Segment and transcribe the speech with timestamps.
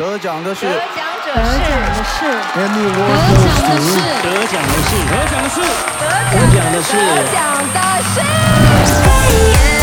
[0.00, 2.16] 得奖的是，得奖者是，得奖的是，
[2.56, 5.60] 得奖的是，得奖的是，
[6.30, 8.16] 得奖的是，得奖的是。
[9.68, 9.79] 我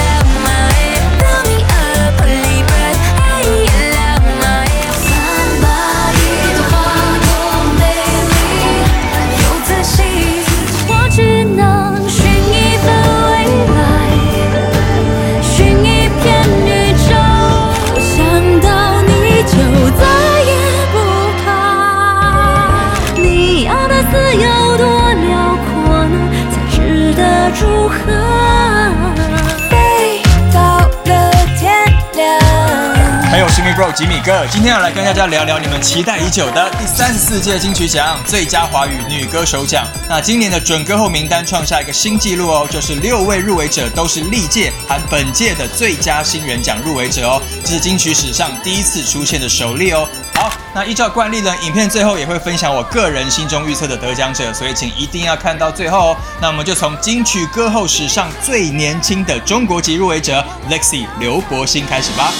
[33.77, 39.85] bro 吉米哥，今天要来跟大家聊聊你们期待已久的第三十四届金曲奖最佳华语女歌手奖。
[40.09, 50.09] 那今年的准歌后名单创下一个新纪录哦，就是六位入围者都是历届含本届的最佳新人奖入围者哦，这是金曲史上第一次出现的首例哦。
[50.33, 56.17] 好，那依照惯例呢，影片最后也会分享我个人心中预测的得奖者，所以请一定要看到最后哦。
[56.41, 62.33] 那我们就从金曲歌后史上最年轻的中国籍入围者 Lexi 刘柏辛开始吧。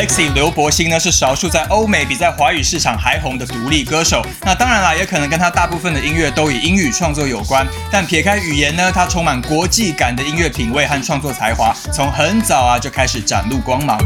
[0.00, 4.24] Lexi 刘柏辛呢是少数在欧美比在华语市场还红的独立歌手。
[4.40, 7.66] 那当然啦，也可能跟他大部分的音乐都以英语创作有关。
[7.92, 13.98] 但撇开语言呢，他充满国际感的音乐品味和创作才华，从很早啊就开始展露光芒。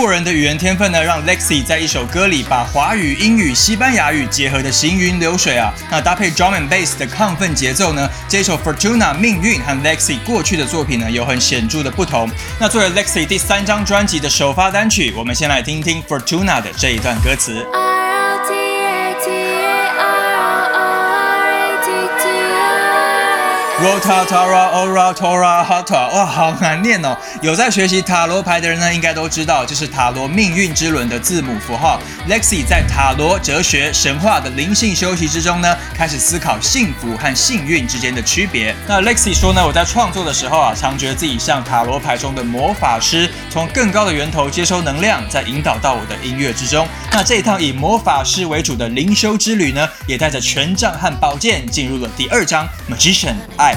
[0.00, 5.74] 过人的语言天分呢，让 Lexi 在一首歌里把华语、英语、西班牙语结合的行云流水啊。
[5.90, 12.30] 那搭配 drum and bass 的亢奋节奏呢，这首 Fortuna 命运和 Lexi 过去的作品呢有很显著的不同。
[12.58, 17.62] 那作为 Lexi 第三张专辑的首发单曲，我们先来听听 Fortuna 的这一段歌词。
[23.80, 27.16] Rota Tara Ora Tora Hata，哇，好难念哦！
[27.40, 31.98] 有在学习塔罗牌的人呢，应该都知道，这是塔罗命运之轮的字母符号。
[32.28, 38.76] Lexi 在塔罗哲学、神话的灵性修习之中呢，开始思考幸福和幸运之间的区别。
[38.86, 46.86] 那 Lexi 说呢，我在创作的时候啊，常觉得自己像塔罗牌中的魔法师，从更高的源头接收能量，再引导到我的音乐之中。
[47.12, 53.69] 那这一趟以魔法师为主的灵修之旅呢，也带着权杖和宝剑进入了第二章 Magician 爱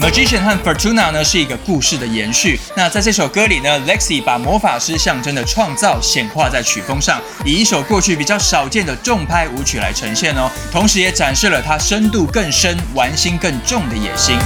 [0.00, 2.58] Magician 和 Fortuna 呢是一个故事的延续。
[2.76, 14.38] 那在这首歌里呢，Lexi 把魔法师象征的创造显化在曲风上，以一首过去比较少见的重拍舞曲来呈现哦，同时也展示了他深度更深、玩心更重的野心。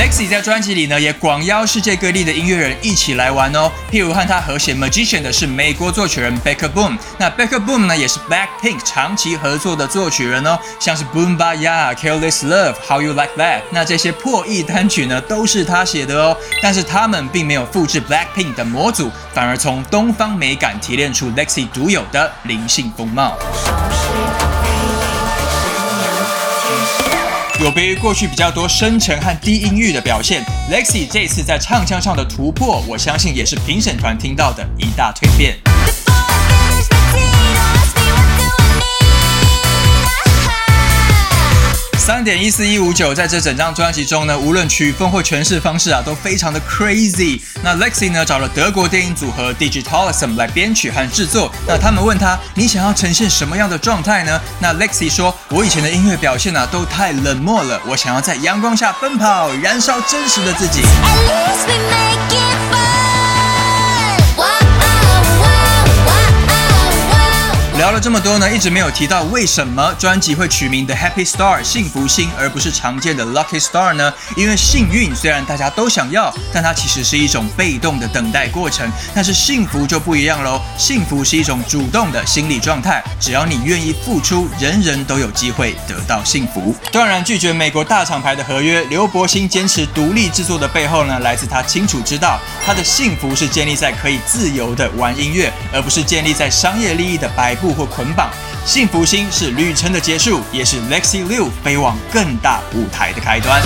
[0.00, 3.70] Lexi 在专辑里呢，也广邀世界各地的音乐人一起来玩哦。
[3.92, 13.32] 譬如和他和写 Magician 的是美国作曲人 Becker Boom，那 Becker Boom 呢也是 Blackpink 长期合作的作曲人哦，像是 Boom Ba Ya、Careless Love、How You Like
[13.36, 16.34] That，那这些破译单曲呢都是他写的哦。
[16.62, 23.36] 但是他们并没有复制 Blackpink 的模组，反而从东方美感提炼出 Lexi 独有的灵性风貌。
[27.60, 35.58] 有别于过去比较多深沉和低音域的表现，Lexi 这次在唱腔上的突破，我相信也是评审团听到的一大蜕变。
[42.20, 47.40] 三点一四一五九，在这整张专辑中呢，无论曲风或诠释方式啊，都非常的 crazy。
[47.64, 51.50] 那 Lexi 呢，找了德国电影组合 Digitalism 来编曲和制作。
[51.66, 54.38] 那他们问他，你想要呈现什么样的状态呢？
[54.58, 60.82] 那 Lexi 说，我以前的音乐表现啊，都太冷漠了，我想要在阳光下奔跑，燃烧真实的自己。
[67.90, 74.14] 聊了这么多呢，一直没有提到为什么专辑会取名 The Happy Star 幸福星，而不是常见的 Lucky Star 呢？
[74.36, 78.88] 因为幸运虽然大家都想要，但它其实是一种被动的等待过程。
[79.12, 86.72] 但是幸福就不一样喽，幸福是一种主动的心理状态，只要你愿意付出，人人都有机会得到幸福。
[86.92, 98.30] 当然，拒绝美国大厂牌的合约，刘柏辛坚持独立制作的背后呢，来自他清楚知道，他的幸福是建立在可以自由的玩音乐，而不是建立在商业利益的摆布或捆绑。
[98.66, 103.62] 幸福星是旅程的结束，也是 Lexi Liu 飞往更大舞台的开端。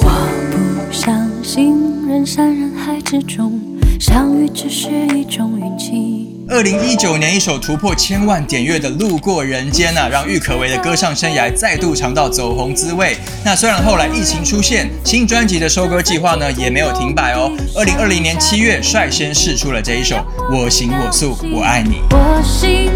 [0.00, 0.10] 我
[0.50, 3.60] 不相信人山人海之中
[4.00, 6.19] 相遇只是一种运气。
[6.50, 13.16] 二零一九年一首突破千万点阅的《路过人间》呐，让郁可唯的歌唱生涯再度尝到走红滋味。
[13.44, 17.52] 那虽然后来疫情出现，新专辑的收歌计划呢也没有停摆哦。
[17.76, 20.16] 二零二零年七月率先试出了这一首
[20.52, 22.00] 《我行我素我爱你》。
[22.10, 22.90] 我行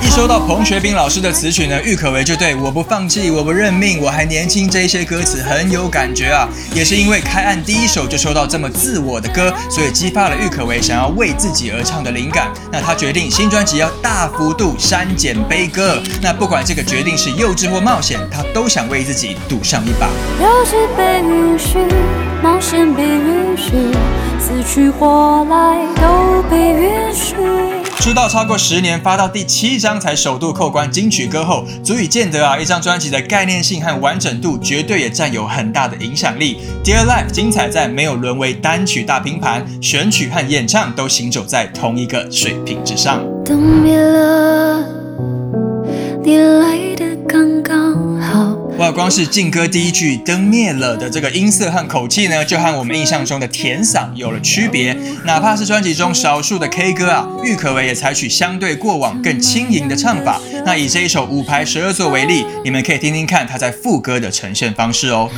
[0.00, 6.48] 一收到彭学斌老师的词曲呢，郁可唯就对我不放弃，我不认命，我还年轻这些歌词很有感觉啊。
[6.72, 12.48] 也是因为开案第一首就收到这么自我的歌，所以激发了郁可唯想要为自己而唱的灵感。
[12.70, 16.00] 那他决定新专辑要大幅度删减悲歌。
[16.22, 20.08] 那不管这个决定是幼稚或冒险，他都想为自己赌上一把。
[20.40, 21.78] 游戏被允许，
[22.40, 23.72] 冒险被允许，
[24.38, 27.77] 死去活来都被允许。
[28.00, 36.58] 出道超过十年，发到第七张才首度扣关金曲歌后，足以见得啊，一张专辑的概念性和完整度，绝对也占有很大的影响力。
[36.82, 43.20] Dear Life 精彩在没有沦为单曲大拼盘，选曲和演唱都行走在同一个水平之上。
[43.44, 44.84] 灯灭了，
[46.24, 46.87] 你来。
[48.78, 54.96] 哇，光是劲歌第一句“灯灭了”的这个音色和口气呢，就和我们印象中的甜嗓有了区别。
[55.24, 60.40] 哪怕是专辑中少数的 K 歌啊，郁可唯也采取相对过往更轻盈的唱法。
[60.64, 65.28] 那以这一首五排十二座为例，你们可以听听看它在副歌的呈现方式哦。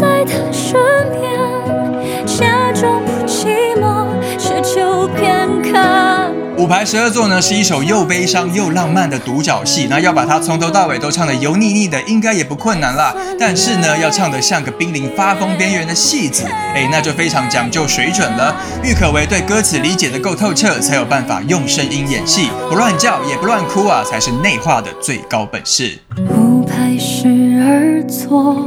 [0.00, 0.80] 在他身
[1.20, 4.06] 边，假装不寂寞，
[4.38, 6.27] 奢求片刻。
[6.58, 9.86] 五排十二座呢，是一首又悲伤又浪漫的独角戏。
[9.88, 13.14] 那要把它从头到尾都唱得油腻腻的，应该也不困难啦。
[13.38, 16.44] 但是呢，要唱得像个濒临发疯边缘的戏子，
[16.74, 18.56] 哎，那就非常讲究水准了。
[18.82, 25.96] 郁可唯对歌词理解的够透彻，才有办法用声音演戏，不乱叫也不乱哭啊，才是内化的最高本事。
[26.28, 27.28] 五排十
[27.62, 28.66] 二座，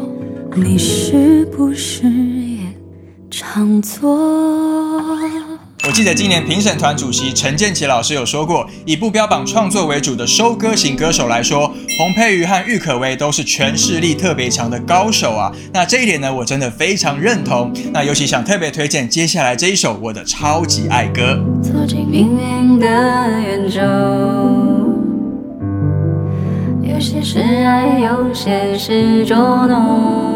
[0.56, 2.74] 你是不是也
[3.30, 4.18] 常坐？
[5.84, 11.68] 我记得今年评审团主席陈建奇老师有说过，以不标榜创作为主的收歌型歌手来说，
[11.98, 15.52] 洪佩瑜和郁可唯都是诠释力特别强的高手啊。
[15.74, 17.74] 那这一点呢，我真的非常认同。
[17.92, 21.40] 那尤其想特别推荐接下来这一首我的超级爱歌。
[21.64, 23.82] 走进命运的圆周，
[26.84, 29.36] 有些是爱，有些是捉
[29.68, 30.31] 弄。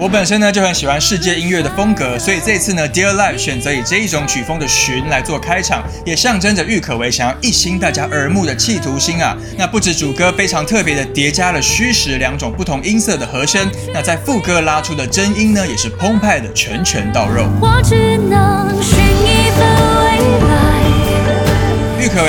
[0.00, 9.36] 我本身呢就很喜欢世界音乐的风格，所以这次呢，Dear Life 选择以这一种曲风的寻来做开场，也象征着郁可唯想要一新大家耳目的企图心啊。
[9.56, 17.48] 那不止主歌非常特别的叠加了虚实两种不同音色的和声，那在副歌拉出的真音呢，也是澎湃的拳拳到肉。
[17.60, 18.80] 我只能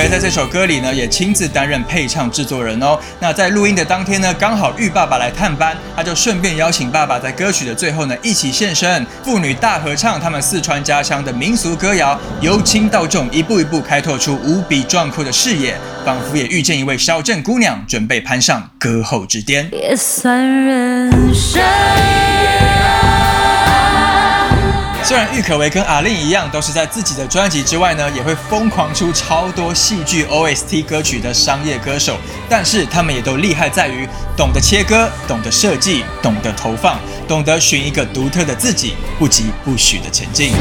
[0.07, 2.97] 在这首歌里呢，也亲自担任配唱制作人哦。
[3.19, 19.69] 那在录音的当天呢，刚好玉爸爸来探班，他就顺便邀请爸爸在歌曲的最后呢，一起现身，父女大合唱他们四川家乡的民俗歌谣，由轻到重，一步一步开拓出无比壮阔的视野，仿佛也遇见一位小镇姑娘，准备攀上歌后之巅。
[19.71, 22.18] 也算人生。
[25.09, 32.15] 虽然郁可唯跟阿令一样，都是在自己的专辑之外呢，也会疯狂出超多戏剧 OST 歌曲的商业歌手，
[32.47, 34.07] 但是他们也都厉害在于
[34.37, 40.51] 懂得切割、懂得设计、懂得投放、懂得寻一个独特的自己，不疾不徐的前进。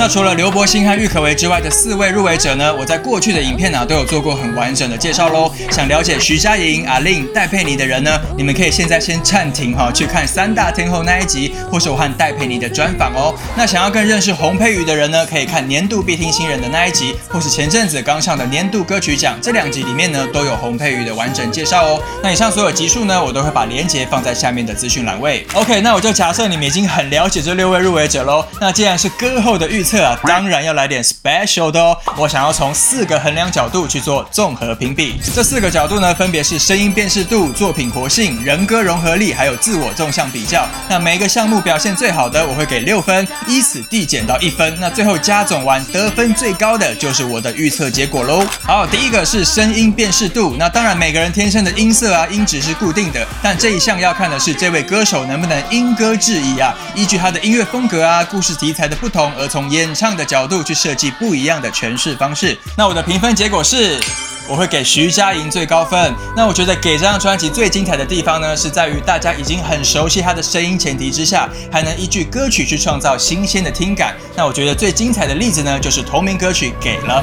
[0.00, 2.74] 那除了刘柏辛和郁可唯之外的四位入围者呢？
[2.74, 5.52] 我在过去的影片呢都有做过很完整的介绍喽。
[5.70, 13.34] 想了解徐佳莹、阿令、戴佩妮的人呢，你们可以现在先暂停哈，去看三大天后那一集，或是我和戴佩妮的专访哦。
[13.54, 22.02] 那想要更认识洪佩瑜的人呢，可以看年度必听新人的那一集，或是前阵子刚上的年度歌曲奖这两集里面呢，都有洪佩瑜的完整介绍哦。
[22.22, 25.46] 那以上所有集数呢，我都会把链接放在下面的资讯栏位。
[25.52, 28.42] OK，那我就假设你们已经很了解这六位入围者喽。
[28.58, 31.96] 那既然是歌后的预测测啊，当然要来点 special 的哦。
[32.16, 35.20] 我想要从四个衡量角度去做综合评比。
[35.34, 40.64] 这四个角度呢，分别是声音辨识度、作品活性、人歌融合力，还有自我纵向比较。
[40.88, 44.78] 那每一个项目表现最好的，我会给六分，依此递减到一分。
[44.78, 48.46] 那最后加总完得分最高的，就是我的预测结果喽。
[48.62, 50.54] 好，第一个是声音辨识度。
[50.56, 62.56] 那当然每个人天生的音色啊、音质是固定的，但这一项要看的是这位歌手能不能因歌制宜啊，依据他的音乐风格啊、故事题材的不同，而从演唱的角度去设计不一样的诠释方式。
[62.76, 64.00] 那我的评分结果是。
[64.48, 66.12] 我会给徐佳莹最高分。
[66.34, 74.16] 那我觉得给这张专辑最精彩的地方呢，是在于大家已经很熟悉她的声音前提之下，还能依据歌曲去创造新鲜的听感。
[74.34, 77.22] 那我觉得最精彩的例子呢，就是同名歌曲《给了》。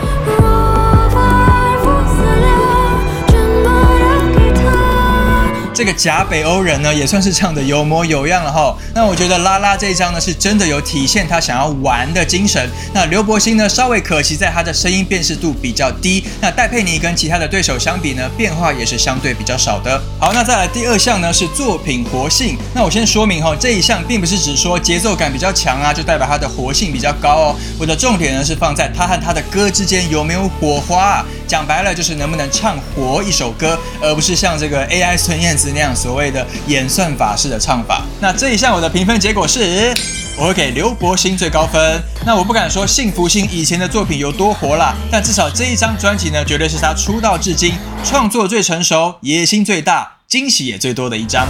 [5.77, 8.75] 这个假北欧人呢，也算是唱的有模有样了哈。
[8.95, 12.67] 那我觉得拉拉这一张呢，是真的有体现他想要玩的精神。
[12.95, 16.25] 那刘柏辛呢，稍微可惜在他的声音辨识度比较低。
[16.41, 20.01] 那戴佩妮跟其他的对手相比呢，变化也是相对比较少的。
[20.19, 22.57] 好，那再来第二项呢，是作品活性。
[22.73, 27.55] 那我先说明哈，这一项并不是指说节奏感比较强啊，就代表它的活性比较高哦。
[27.79, 31.23] 我的重点呢是放在他和他的歌之间有没有火花。
[31.47, 38.03] 讲白了就是能不能唱活一首歌，而不是像这个 AI 孙燕姿那样所谓的演算法式的唱法。
[38.19, 39.93] 那这一项我的评分结果是，
[40.37, 42.01] 我会给刘柏辛最高分。
[42.25, 51.47] 那我不敢说幸福星以前的作品有多火啦，但至少这一张专辑呢，绝对是他出道至今创作最成熟、野心最大、惊喜也最多的一张。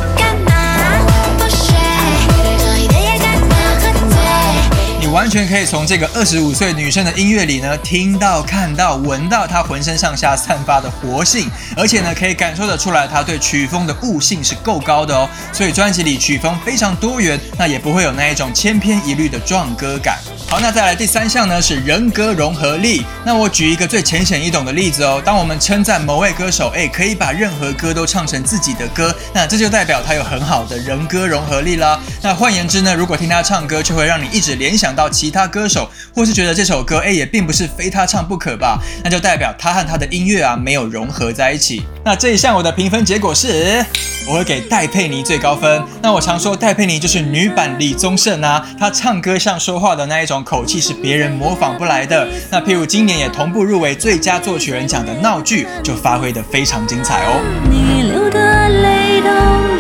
[5.17, 15.27] 完全可以从这个二十五岁女生的音乐里呢，听到、看到、闻到她浑身上下散发的活性，而且呢，可以感受得出来她对曲风的悟性是够高的哦。
[15.51, 20.19] 所以专辑里曲风非常多元，那也不会有那一种千篇一律的壮歌感。
[20.49, 23.05] 好，那再来第三项呢，是人格融合力。
[23.25, 25.21] 那我举一个最浅显易懂的例子哦。
[25.23, 31.99] 当我们称赞某位歌手，哎，可以把任何歌都唱成自己的歌，那这就代表他有很好的人歌融合力啦。
[32.21, 38.79] 那换言之呢，如果听他唱歌，就会让你一直联想到其他歌手，或是觉得这首歌，哎，也并不是非他唱不可吧？
[39.03, 41.85] 那就代表他和他的音乐啊没有融合在一起。
[42.05, 43.85] 那这一项我的评分结果是，
[44.27, 45.83] 我会给戴佩妮最高分。
[46.01, 50.43] 那我常说戴佩妮就是女版李宗盛啊，她唱歌像说话的那一种。
[50.47, 52.25] 口气是别人模仿不来的。
[52.49, 57.41] 那譬如今年也同步入围最佳作曲人奖的闹剧，就发挥的非常精彩哦。
[57.69, 59.27] 你流的泪都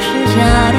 [0.01, 0.77] 是假的，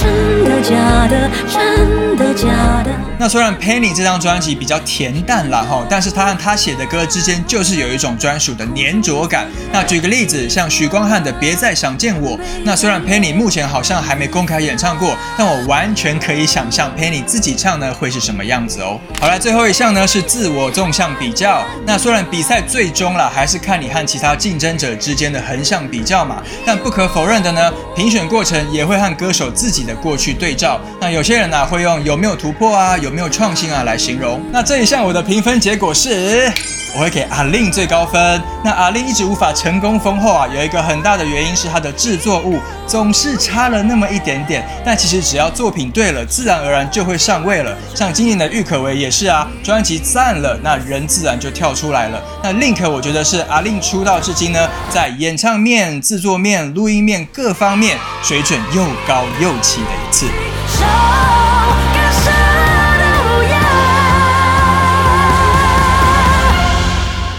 [0.00, 2.48] 真的假的，真的假
[2.84, 2.90] 的。
[3.18, 9.46] 那虽然 Penny 这张专辑比较恬淡啦哈，但是他和他写的歌之间就是有一种专属的粘着感。
[9.72, 19.00] 那举个例子，像许光汉的《别再想见我》，那虽然 Penny 目前好像还没公开演唱过，但我完全可以想象 Penny 自己唱呢会是什么样子哦。
[19.20, 21.64] 好了，最后一项呢是自我纵向比较。
[21.86, 30.80] 那虽然比赛最终了还是看你和其他竞争者之间的横向比较嘛，但不可否认的呢，评选过程也会和歌手自己的过去对照。
[31.00, 32.98] 那有些人呢会用有没有突破啊？
[32.98, 34.40] 有没有创新啊来形容？
[34.52, 36.52] 那这一项我的评分结果是。
[36.96, 38.40] 我会给阿令最高分。
[38.62, 44.64] 那阿令一直无法成功封后啊，有一个很大的原因是他的制作物总是差了那么一点点。
[44.84, 47.76] 但其实只要作品对了，自然而然就会上位了。
[47.96, 52.22] 像今年的郁可唯也是啊，专辑赞了，那人自然就跳出来了。
[52.44, 60.26] 那 Link 我觉得是阿令出道至今呢，在演唱面、制作面、录音面各方面水准又高又齐的一次。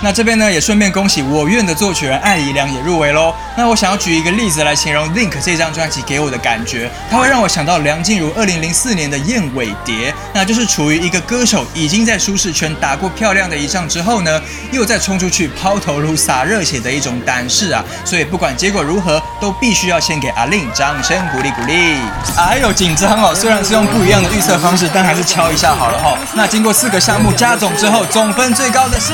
[0.06, 3.34] 那这边呢，也顺便恭喜我院的作曲人艾怡良也入围喽。
[3.58, 14.40] 那我想要举一个例子来形容《Link》这张专辑给我的感觉，它会让我想到梁静茹2004年的《燕尾蝶》，那就是处于一个歌手已经在舒适圈打过漂亮的一仗之后呢，
[14.72, 17.84] 又再冲出去抛头颅洒热血的一种胆识啊。
[18.06, 21.98] 所以不管结果如何，都必须要先给阿令掌声鼓励鼓励。
[22.38, 23.34] 哎呦，紧张哦！
[23.34, 26.16] 虽然是用不一样的预测方式，但还是敲一下好了哈。
[26.36, 29.12] 那经过四个项目加总之后，总分最高的是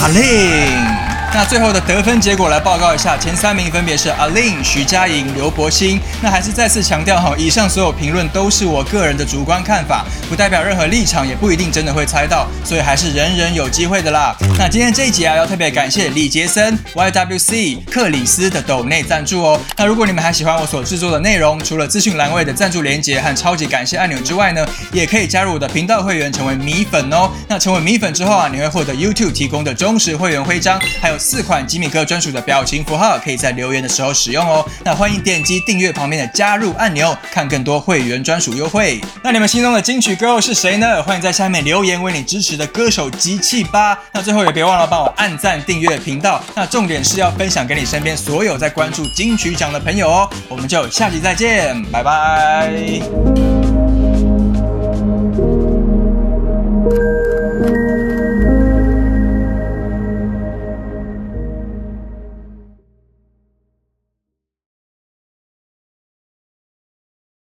[0.00, 0.13] 阿。
[0.14, 1.03] 令。
[1.34, 5.98] 那最后的得分结果来报告一下，前三名分别是阿令、徐佳莹、刘柏辛。
[6.22, 14.32] 那还是再次强调哈，以上所有评论都是我个人的主观看法，不代表任何立场，也不一定真的会猜到，所以还是人人有机会的啦。
[14.56, 19.60] 那今天这一集啊，要特别感谢李杰森、YWC、克里斯的斗内赞助哦。
[19.76, 27.28] 那如果你们还喜欢我所制作的内容，除了资讯栏位的赞助连接和超级感谢按钮之外呢，也可以加入我的频道会员，成为米粉哦。
[27.48, 31.18] 那成为米粉之后啊，你会获得 YouTube 提供的忠实会员徽章，还有。
[31.24, 34.62] 四款吉米哥专属的表情符号，可以在留言的时候使用哦。
[34.84, 39.00] 那欢迎点击订阅旁边的加入按钮，看更多会员专属优惠。
[39.22, 41.02] 那你们心中的金曲歌后是谁呢？
[41.02, 43.98] 欢迎在下面留言，为你支持的歌手集气吧。
[44.12, 46.44] 那最后也别忘了帮我按赞、订阅频道。
[46.54, 50.28] 那重点是要分享给你身边所有在关注金曲奖的朋友哦。
[50.46, 53.73] 我们就下集再见，拜拜。